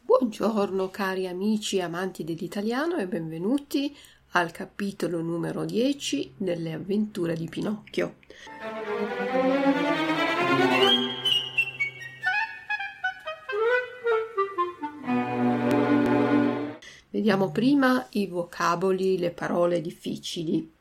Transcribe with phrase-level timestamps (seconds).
[0.00, 3.94] Buongiorno cari amici e amanti dell'italiano e benvenuti
[4.30, 8.14] al capitolo numero 10 delle avventure di Pinocchio.
[17.10, 20.72] Vediamo prima i vocaboli, le parole difficili.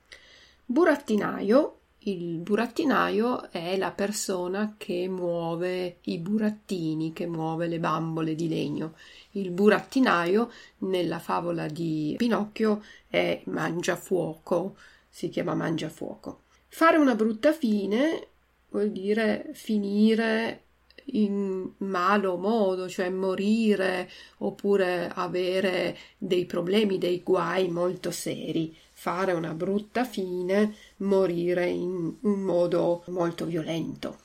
[0.64, 1.75] Burattinaio
[2.08, 8.94] il burattinaio è la persona che muove i burattini, che muove le bambole di legno.
[9.32, 14.76] Il burattinaio nella favola di Pinocchio è mangiafuoco,
[15.10, 16.42] si chiama mangiafuoco.
[16.68, 18.28] Fare una brutta fine
[18.70, 20.62] vuol dire finire
[21.06, 29.54] in malo modo, cioè morire oppure avere dei problemi, dei guai molto seri fare una
[29.54, 34.20] brutta fine, morire in un modo molto violento.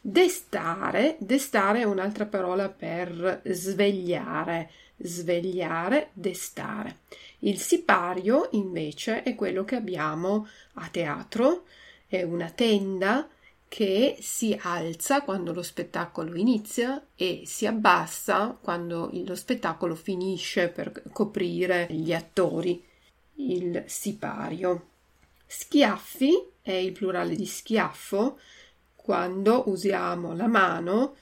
[0.00, 6.98] Destare, destare è un'altra parola per svegliare, svegliare, destare.
[7.40, 11.64] Il sipario invece è quello che abbiamo a teatro,
[12.06, 13.28] è una tenda
[13.68, 21.02] che si alza quando lo spettacolo inizia e si abbassa quando lo spettacolo finisce per
[21.12, 22.82] coprire gli attori
[23.36, 24.88] il sipario.
[25.46, 26.32] Schiaffi
[26.62, 28.38] è il plurale di schiaffo
[28.94, 31.14] quando usiamo la mano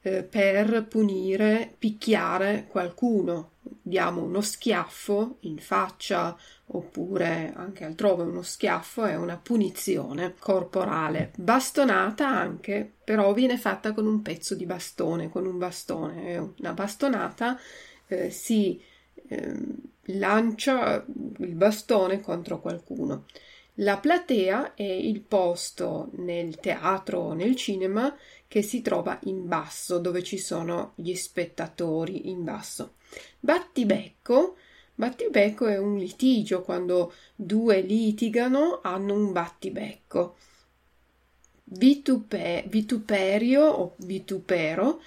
[0.00, 3.50] eh, per punire, picchiare qualcuno.
[3.60, 6.36] Diamo uno schiaffo in faccia
[6.68, 11.32] oppure anche altrove uno schiaffo è una punizione corporale.
[11.36, 16.54] Bastonata anche, però viene fatta con un pezzo di bastone, con un bastone.
[16.58, 17.58] Una bastonata
[18.06, 18.80] eh, si
[20.02, 21.04] lancia
[21.38, 23.24] il bastone contro qualcuno.
[23.80, 28.16] La platea è il posto nel teatro o nel cinema
[28.48, 32.94] che si trova in basso, dove ci sono gli spettatori in basso.
[33.38, 34.56] Battibecco
[34.98, 40.36] Battibecco è un litigio, quando due litigano hanno un battibecco.
[41.64, 45.02] Vitupe, vituperio o vitupero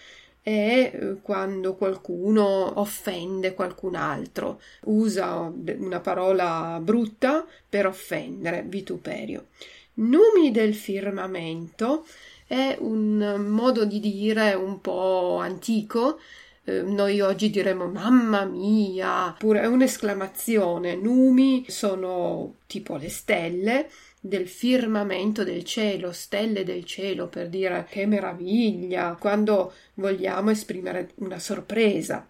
[0.49, 9.47] è eh, quando qualcuno offende qualcun altro, usa una parola brutta per offendere, vituperio.
[9.95, 12.05] Numi del firmamento
[12.47, 16.19] è un modo di dire un po' antico.
[16.63, 20.95] Eh, noi oggi diremo mamma mia, oppure è un'esclamazione.
[20.95, 23.89] Numi sono tipo le stelle,
[24.21, 31.39] del firmamento del cielo, stelle del cielo per dire che meraviglia, quando vogliamo esprimere una
[31.39, 32.27] sorpresa.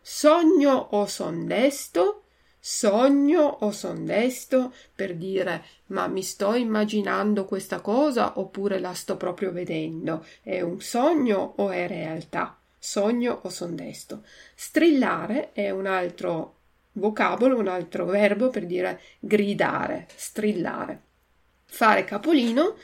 [0.00, 2.22] Sogno o son desto?
[2.60, 9.16] Sogno o son desto per dire ma mi sto immaginando questa cosa oppure la sto
[9.16, 10.24] proprio vedendo?
[10.40, 12.56] È un sogno o è realtà?
[12.78, 14.22] Sogno o son desto?
[14.54, 16.56] Strillare è un altro
[16.92, 21.02] vocabolo, un altro verbo per dire gridare, strillare
[21.74, 22.76] fare capolino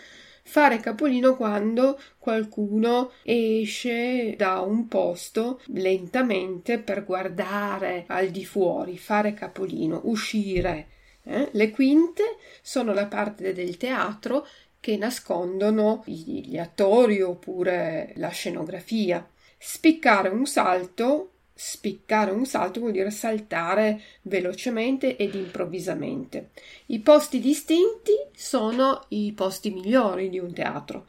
[0.43, 9.33] fare capolino quando qualcuno esce da un posto lentamente per guardare al di fuori, fare
[9.33, 10.89] capolino, uscire.
[11.23, 11.51] Eh?
[11.53, 14.45] Le quinte sono la parte del teatro
[14.81, 19.25] che nascondono gli attori oppure la scenografia.
[19.57, 26.53] Spiccare un salto Spiccare un salto vuol dire saltare velocemente ed improvvisamente.
[26.87, 31.07] I posti distinti sono i posti migliori di un teatro.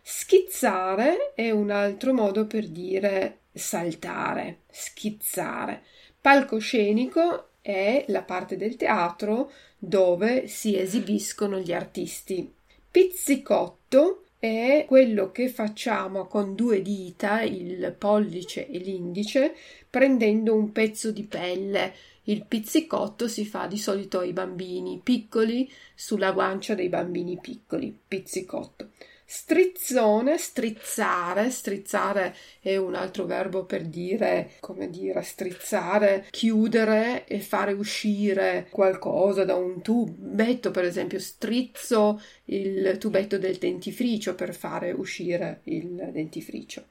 [0.00, 5.82] Schizzare è un altro modo per dire saltare, schizzare.
[6.18, 12.50] Palcoscenico è la parte del teatro dove si esibiscono gli artisti.
[12.90, 19.54] Pizzicotto è quello che facciamo con due dita, il pollice e l'indice,
[19.88, 21.92] prendendo un pezzo di pelle.
[22.22, 28.92] Il pizzicotto si fa di solito ai bambini piccoli sulla guancia dei bambini piccoli, pizzicotto.
[29.32, 37.70] Strizzone, strizzare, strizzare è un altro verbo per dire, come dire, strizzare, chiudere e fare
[37.72, 45.60] uscire qualcosa da un tubetto, per esempio, strizzo il tubetto del dentifricio per fare uscire
[45.66, 46.86] il dentifricio.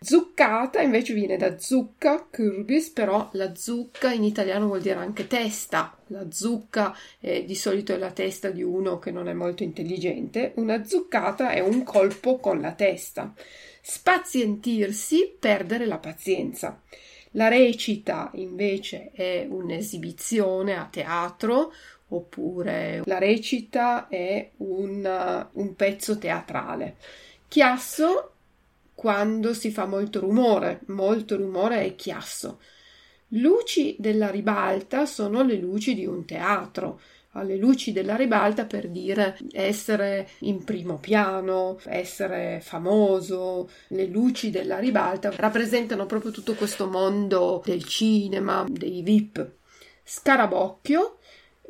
[0.00, 5.96] Zuccata invece viene da zucca, curbis, però la zucca in italiano vuol dire anche testa.
[6.08, 10.52] La zucca eh, di solito è la testa di uno che non è molto intelligente.
[10.56, 13.34] Una zuccata è un colpo con la testa.
[13.80, 16.80] Spazientirsi, perdere la pazienza.
[17.32, 21.72] La recita invece è un'esibizione a teatro
[22.10, 26.96] oppure la recita è un, un pezzo teatrale.
[27.48, 28.32] Chiasso
[28.98, 32.58] quando si fa molto rumore, molto rumore e chiasso.
[33.28, 36.98] Luci della ribalta sono le luci di un teatro,
[37.32, 43.70] alle luci della ribalta per dire essere in primo piano, essere famoso.
[43.86, 49.48] Le luci della ribalta rappresentano proprio tutto questo mondo del cinema, dei VIP.
[50.02, 51.18] Scarabocchio.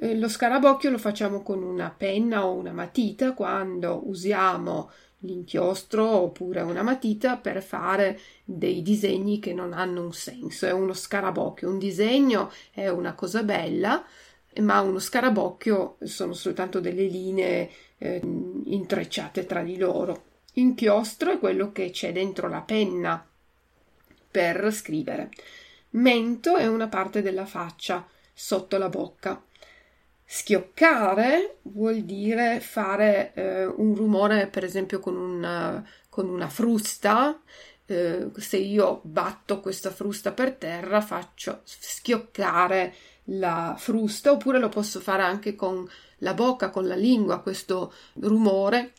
[0.01, 6.61] Eh, lo scarabocchio lo facciamo con una penna o una matita quando usiamo l'inchiostro oppure
[6.61, 10.67] una matita per fare dei disegni che non hanno un senso.
[10.67, 11.69] È uno scarabocchio.
[11.69, 14.05] Un disegno è una cosa bella,
[14.61, 18.20] ma uno scarabocchio sono soltanto delle linee eh,
[18.65, 20.25] intrecciate tra di loro.
[20.55, 23.25] Inchiostro è quello che c'è dentro la penna
[24.31, 25.31] per scrivere.
[25.91, 29.43] Mento è una parte della faccia sotto la bocca.
[30.31, 37.41] Schioccare vuol dire fare eh, un rumore, per esempio, con una, con una frusta.
[37.87, 42.95] Eh, se io batto questa frusta per terra, faccio schioccare
[43.31, 45.89] la frusta, oppure lo posso fare anche con
[46.19, 48.93] la bocca, con la lingua, questo rumore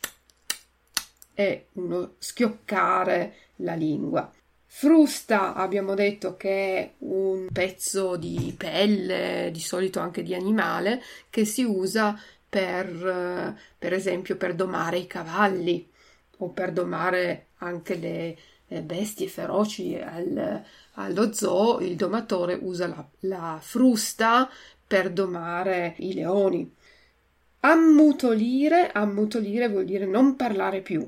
[1.32, 4.28] è uno schioccare la lingua.
[4.72, 11.44] Frusta abbiamo detto che è un pezzo di pelle, di solito anche di animale, che
[11.44, 12.18] si usa
[12.48, 15.90] per, per esempio per domare i cavalli
[16.38, 18.38] o per domare anche le
[18.82, 20.62] bestie feroci al,
[20.94, 24.48] allo zoo il domatore usa la, la frusta
[24.86, 26.72] per domare i leoni.
[27.58, 31.06] Ammutolire, ammutolire vuol dire non parlare più.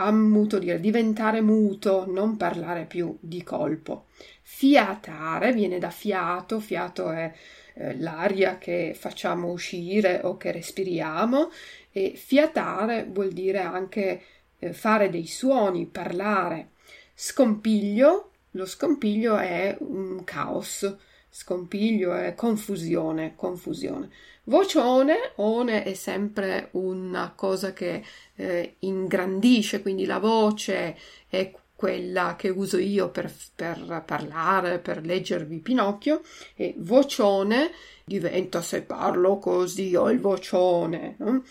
[0.00, 4.06] Ammutolire, diventare muto, non parlare più di colpo.
[4.42, 7.32] Fiatare viene da fiato, fiato è
[7.74, 11.50] eh, l'aria che facciamo uscire o che respiriamo
[11.90, 14.22] e fiatare vuol dire anche
[14.58, 16.70] eh, fare dei suoni, parlare.
[17.14, 20.96] Scompiglio lo scompiglio è un caos,
[21.30, 24.10] scompiglio è confusione, confusione.
[24.44, 28.02] Vocione, one è sempre una cosa che
[28.34, 30.96] eh, ingrandisce, quindi la voce
[31.28, 36.22] è quella che uso io per, per, parlare, per leggervi Pinocchio,
[36.56, 37.70] e vocione
[38.04, 41.44] diventa se parlo così ho il vocione, no?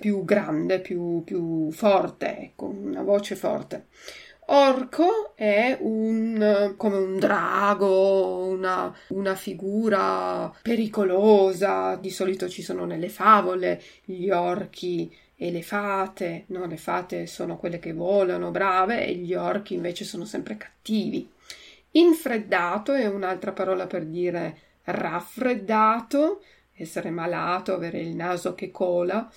[0.00, 3.86] più grande, più, più forte, ecco, una voce forte.
[4.50, 11.96] Orco è un, come un drago, una, una, figura pericolosa.
[11.96, 16.44] Di solito ci sono nelle favole gli orchi e le fate.
[16.46, 21.30] No, le fate sono quelle che volano, brave, e gli orchi invece sono sempre cattivi.
[21.92, 26.42] Infreddato è un'altra parola per dire raffreddato,
[26.72, 29.30] essere malato, avere il naso che cola.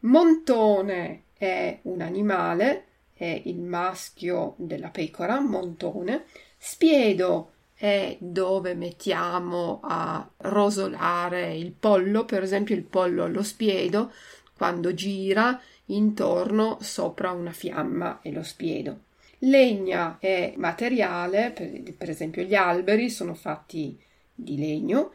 [0.00, 2.84] Montone è un animale
[3.16, 6.24] è il maschio della pecora, montone.
[6.58, 14.12] Spiedo è dove mettiamo a rosolare il pollo, per esempio il pollo allo spiedo,
[14.56, 19.00] quando gira intorno sopra una fiamma e lo spiedo.
[19.40, 23.98] Legna è materiale, per, per esempio gli alberi sono fatti
[24.34, 25.12] di legno,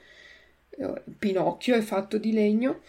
[0.70, 2.82] eh, Pinocchio è fatto di legno.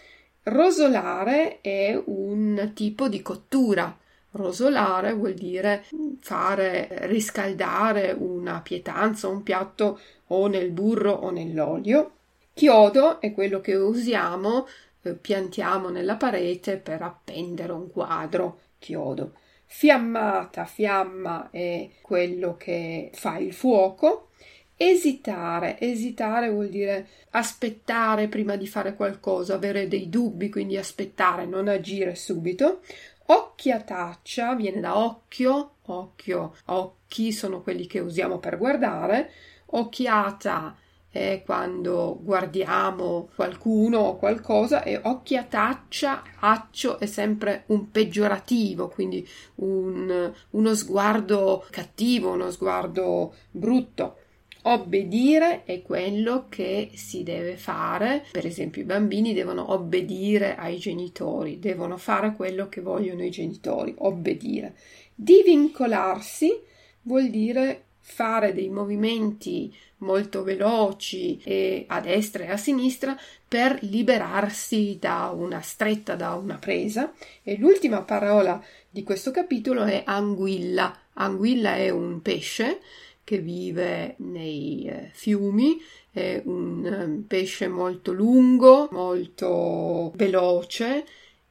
[0.43, 3.97] Rosolare è un tipo di cottura,
[4.33, 5.85] Rosolare vuol dire
[6.19, 12.11] fare riscaldare una pietanza, un piatto o nel burro o nell'olio.
[12.53, 14.67] Chiodo è quello che usiamo,
[15.01, 18.59] eh, piantiamo nella parete per appendere un quadro.
[18.79, 19.33] Chiodo.
[19.65, 24.29] Fiammata, fiamma è quello che fa il fuoco.
[24.75, 31.67] Esitare, esitare vuol dire aspettare prima di fare qualcosa, avere dei dubbi, quindi aspettare, non
[31.67, 32.81] agire subito.
[33.25, 39.31] Occhiataccia viene da occhio, occhio, occhi sono quelli che usiamo per guardare,
[39.67, 40.75] occhiata
[41.13, 50.33] è quando guardiamo qualcuno o qualcosa e occhiataccia, accio è sempre un peggiorativo, quindi un,
[50.49, 54.17] uno sguardo cattivo, uno sguardo brutto.
[54.65, 61.59] Obbedire è quello che si deve fare, per esempio i bambini devono obbedire ai genitori,
[61.59, 64.75] devono fare quello che vogliono i genitori, obbedire.
[65.13, 66.57] Divincolarsi
[67.01, 73.17] vuol dire fare dei movimenti molto veloci e a destra e a sinistra
[73.47, 77.13] per liberarsi da una stretta, da una presa.
[77.43, 80.97] E l'ultima parola di questo capitolo è anguilla.
[81.13, 82.79] Anguilla è un pesce
[83.23, 85.77] che vive nei eh, fiumi,
[86.11, 91.05] è un um, pesce molto lungo, molto veloce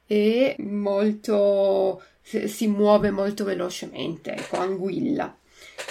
[0.05, 5.35] e molto si muove molto velocemente, ecco, anguilla.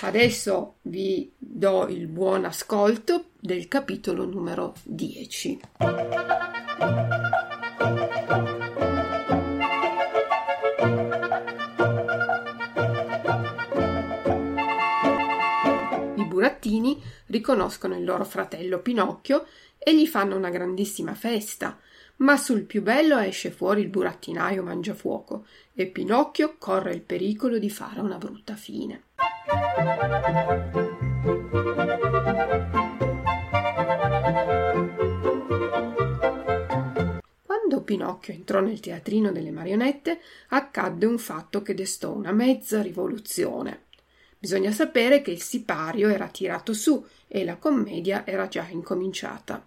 [0.01, 5.61] Adesso vi do il buon ascolto del capitolo numero 10.
[17.33, 19.47] Riconoscono il loro fratello Pinocchio
[19.77, 21.77] e gli fanno una grandissima festa
[22.23, 27.71] ma sul più bello esce fuori il burattinaio mangiafuoco e Pinocchio corre il pericolo di
[27.71, 29.05] fare una brutta fine.
[37.45, 43.87] Quando Pinocchio entrò nel teatrino delle marionette, accadde un fatto che destò una mezza rivoluzione.
[44.43, 49.65] Bisogna sapere che il sipario era tirato su e la commedia era già incominciata.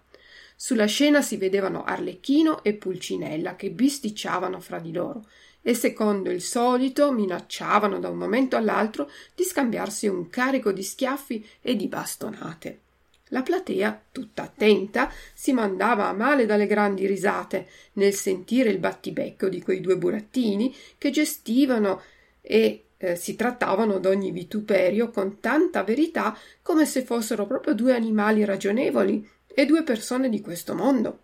[0.54, 5.28] Sulla scena si vedevano Arlecchino e Pulcinella che bisticciavano fra di loro
[5.62, 11.42] e secondo il solito minacciavano da un momento all'altro di scambiarsi un carico di schiaffi
[11.62, 12.80] e di bastonate.
[13.28, 19.48] La platea, tutta attenta, si mandava a male dalle grandi risate nel sentire il battibecco
[19.48, 22.02] di quei due burattini che gestivano
[22.42, 28.44] e eh, si trattavano d'ogni vituperio con tanta verità come se fossero proprio due animali
[28.44, 31.20] ragionevoli e due persone di questo mondo.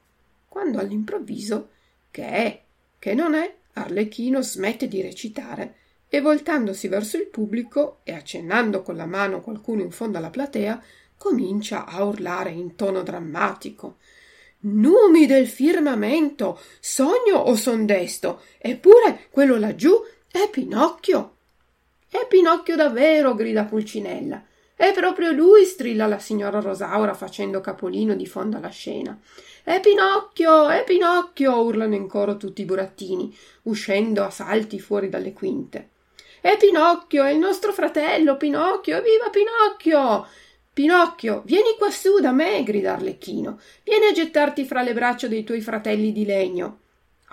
[0.49, 1.69] Quando all'improvviso,
[2.11, 2.63] che è,
[2.99, 5.77] che non è, Arlecchino smette di recitare
[6.09, 10.83] e voltandosi verso il pubblico e accennando con la mano qualcuno in fondo alla platea,
[11.17, 13.97] comincia a urlare in tono drammatico.
[14.65, 18.43] Numi del firmamento, sogno o son desto?
[18.59, 19.93] Eppure quello laggiù
[20.31, 21.37] è Pinocchio.
[22.13, 24.45] È Pinocchio davvero, grida Pulcinella.
[24.77, 29.19] È proprio lui, strilla la signora Rosaura facendo capolino di fondo alla scena.
[29.65, 35.33] È Pinocchio, è Pinocchio, urlano in coro tutti i burattini, uscendo a salti fuori dalle
[35.33, 35.89] quinte.
[36.43, 40.27] È Pinocchio, è il nostro fratello, Pinocchio, evviva Pinocchio!
[40.71, 45.63] Pinocchio, vieni quassù da me, grida Arlecchino, vieni a gettarti fra le braccia dei tuoi
[45.63, 46.81] fratelli di legno.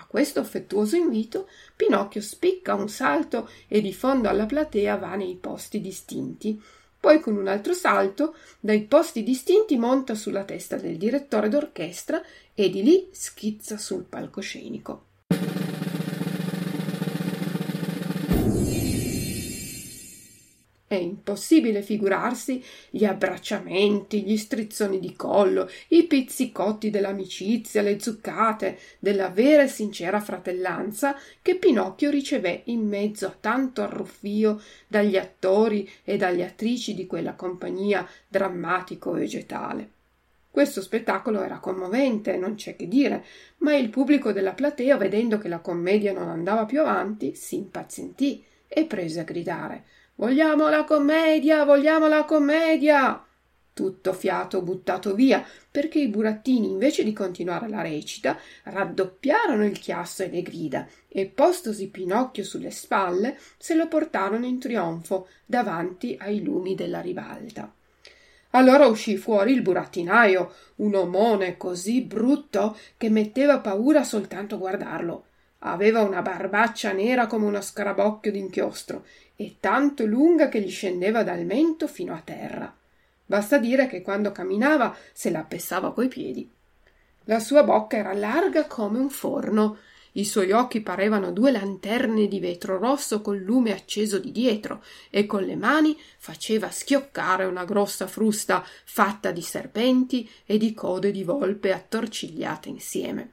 [0.09, 5.79] Questo affettuoso invito, Pinocchio spicca un salto e di fondo alla platea va nei posti
[5.79, 6.59] distinti
[6.99, 12.21] poi con un altro salto dai posti distinti monta sulla testa del direttore d'orchestra
[12.53, 15.05] e di lì schizza sul palcoscenico.
[20.89, 29.29] È impossibile figurarsi gli abbracciamenti, gli strizzoni di collo, i pizzicotti dell'amicizia, le zuccate, della
[29.29, 36.17] vera e sincera fratellanza che Pinocchio ricevé in mezzo a tanto arruffio dagli attori e
[36.17, 39.89] dalle attrici di quella compagnia drammatico-vegetale.
[40.49, 43.23] Questo spettacolo era commovente, non c'è che dire,
[43.57, 48.43] ma il pubblico della platea, vedendo che la commedia non andava più avanti, si impazientì
[48.67, 49.83] e prese a gridare
[50.19, 53.25] Vogliamo la commedia, vogliamo la commedia.
[53.71, 60.23] Tutto fiato buttato via, perché i burattini, invece di continuare la recita, raddoppiarono il chiasso
[60.23, 66.43] e le grida, e postosi Pinocchio sulle spalle, se lo portarono in trionfo davanti ai
[66.43, 67.73] lumi della ribalta.
[68.49, 75.23] Allora uscì fuori il burattinaio, un omone così brutto che metteva paura soltanto guardarlo.
[75.59, 79.03] Aveva una barbaccia nera come uno scarabocchio d'inchiostro
[79.41, 82.75] e tanto lunga che gli scendeva dal mento fino a terra.
[83.25, 86.51] Basta dire che quando camminava se la appessava coi piedi.
[87.23, 89.77] La sua bocca era larga come un forno,
[90.13, 95.25] i suoi occhi parevano due lanterne di vetro rosso col lume acceso di dietro e
[95.25, 101.23] con le mani faceva schioccare una grossa frusta fatta di serpenti e di code di
[101.23, 103.31] volpe attorcigliate insieme.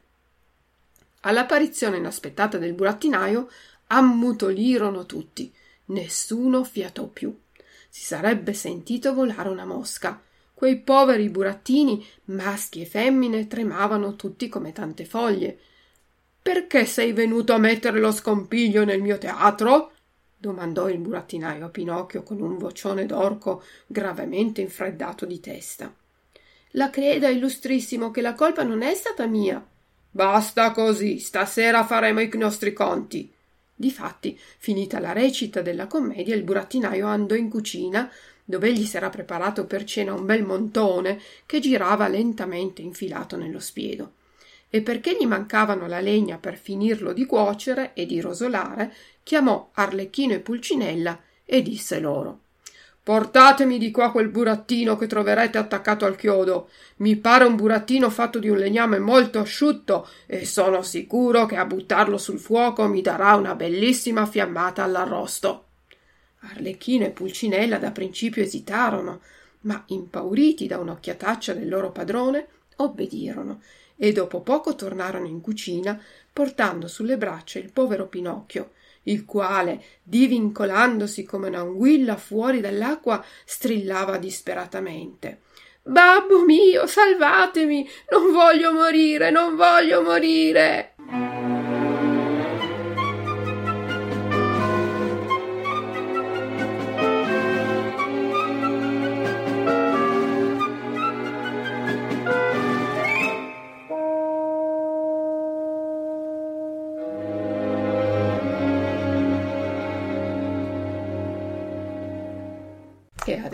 [1.23, 3.49] All'apparizione inaspettata del burattinaio
[3.89, 5.53] ammutolirono tutti
[5.87, 7.37] Nessuno fiatò più.
[7.89, 10.21] Si sarebbe sentito volare una mosca.
[10.53, 15.59] Quei poveri burattini, maschi e femmine, tremavano tutti come tante foglie.
[16.43, 19.93] Perché sei venuto a mettere lo scompiglio nel mio teatro?
[20.39, 25.93] domandò il burattinaio a Pinocchio con un vocione d'orco gravemente infreddato di testa.
[26.71, 29.65] La creda, illustrissimo, che la colpa non è stata mia.
[30.11, 33.33] Basta così, stasera faremo i nostri conti.
[33.79, 38.11] Difatti, finita la recita della commedia, il burattinaio andò in cucina,
[38.43, 44.15] dove egli s'era preparato per cena un bel montone che girava lentamente infilato nello spiedo.
[44.71, 50.33] E perché gli mancavano la legna per finirlo di cuocere e di rosolare, chiamò Arlecchino
[50.33, 52.45] e Pulcinella e disse loro
[53.07, 56.71] Portatemi di qua quel burattino che troverete attaccato al chiodo.
[56.97, 61.65] Mi pare un burattino fatto di un legname molto asciutto e sono sicuro che a
[61.67, 65.67] buttarlo sul fuoco mi darà una bellissima fiammata all'arrosto.
[66.51, 69.21] Arlecchino e Pulcinella da principio esitarono,
[69.61, 73.61] ma impauriti da un'occhiataccia del loro padrone, obbedirono
[73.95, 75.97] e dopo poco tornarono in cucina
[76.33, 78.73] portando sulle braccia il povero Pinocchio,
[79.07, 85.41] il quale, divincolandosi come un'anguilla fuori dall'acqua, strillava disperatamente.
[85.83, 87.89] Babbo mio, salvatemi!
[88.11, 90.95] Non voglio morire, non voglio morire!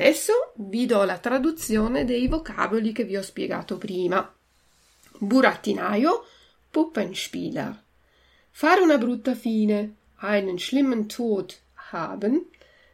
[0.03, 4.35] Adesso vi do la traduzione dei vocaboli che vi ho spiegato prima.
[5.19, 6.27] Burattinaio,
[6.71, 7.81] Puppenspieler.
[8.51, 11.57] Fare una brutta fine, einen schlimmen Tod
[11.93, 12.49] haben,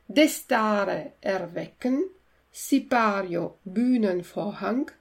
[0.04, 2.10] destare erwecken,
[2.50, 4.92] sipario Bühnenvorhang,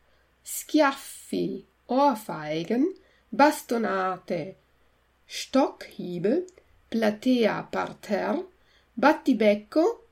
[0.41, 2.95] schiaffi Ohrfeigen,
[3.27, 4.55] bastonate
[5.25, 6.45] Stockhiebe,
[6.87, 8.47] Platea Parterre,
[8.93, 10.07] Battibecco,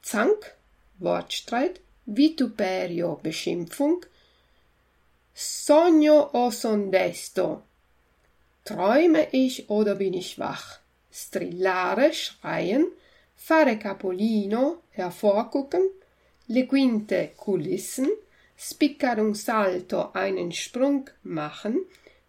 [0.00, 0.62] Zank,
[1.04, 4.04] Wortstreit, Vituperio, Beschimpfung,
[5.34, 7.62] Sogno o son desto,
[8.64, 10.80] träume ich oder bin ich wach,
[11.10, 12.86] strillare, schreien,
[13.36, 15.82] fare capolino, hervorgucken,
[16.46, 18.08] le quinte Kulissen,
[18.56, 21.84] spiccare un salto, einen Sprung machen,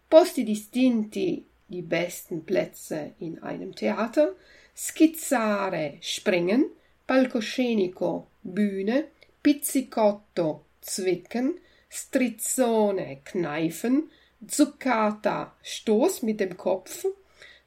[0.08, 4.34] posti distinti, die besten Plätze in einem Theater,
[4.74, 6.70] schizzare, springen,
[7.06, 9.08] palcoscenico, Bühne,
[9.42, 11.58] pizzicotto, zwicken,
[11.90, 14.10] strizzone, kneifen,
[14.46, 17.06] zuccata, Stoß mit dem Kopf,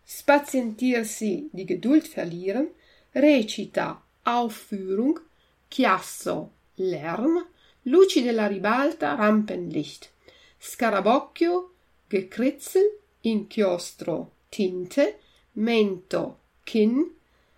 [0.05, 2.69] spazientirsi, die Geduld verlieren,
[3.13, 5.19] recita, Aufführung,
[5.69, 7.45] chiasso, Lärm,
[7.83, 10.11] luci della ribalta, Rampenlicht,
[10.59, 11.71] scarabocchio,
[12.07, 12.83] gekritzel,
[13.21, 15.15] inchiostro, Tinte,
[15.53, 17.05] mento, Kinn,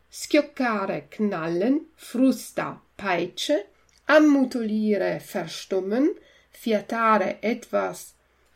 [0.09, 3.65] schioccare, knallen, frusta, Peitsche,
[4.05, 6.13] ammutoliere, verstummen,
[6.51, 8.13] fiatare, etwas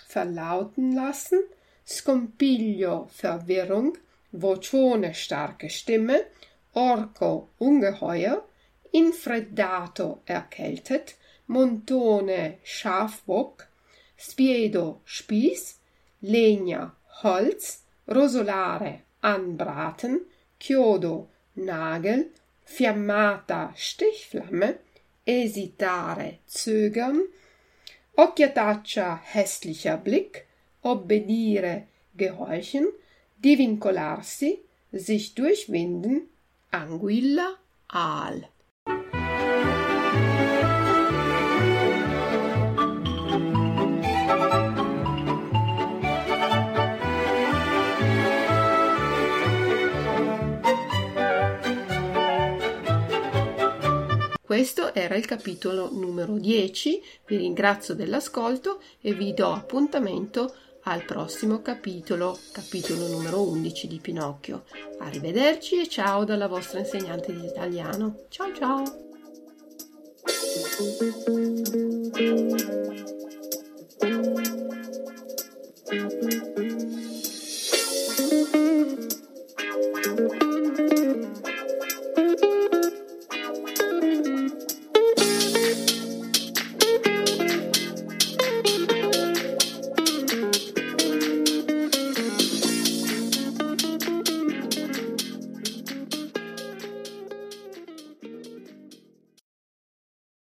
[0.07, 1.41] verlauten lassen,
[1.83, 3.97] scompiglio, Verwirrung,
[4.29, 6.27] vocione, starke Stimme,
[6.73, 8.45] orco, ungeheuer,
[8.91, 11.15] infreddato, erkältet,
[11.47, 13.67] montone, Schafbock,
[14.15, 15.79] spiedo, Spieß,
[16.19, 20.21] legna, Holz, rosolare, anbraten,
[20.59, 22.29] chiodo, Nagel,
[22.65, 24.79] fiammata, Stichflamme,
[25.25, 27.21] esitare, zögern,
[28.15, 30.45] occhiataccia, hässlicher Blick,
[30.81, 32.87] obbedire, gehorchen,
[33.37, 34.59] divincolarsi,
[34.91, 36.29] sich durchwinden,
[36.71, 37.55] Anguilla,
[37.87, 38.47] Aal.
[54.55, 61.61] Questo era il capitolo numero 10, vi ringrazio dell'ascolto e vi do appuntamento al prossimo
[61.61, 64.63] capitolo, capitolo numero 11 di Pinocchio.
[64.99, 68.27] Arrivederci e ciao dalla vostra insegnante di italiano.
[68.29, 68.83] Ciao ciao!